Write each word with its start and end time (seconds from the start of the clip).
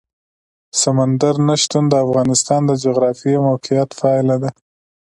سمندر 0.81 1.35
نه 1.47 1.55
شتون 1.61 1.83
د 1.89 1.93
افغانستان 2.05 2.61
د 2.65 2.71
جغرافیایي 2.83 3.39
موقیعت 3.47 3.89
پایله 3.99 4.35
ده. 4.41 4.49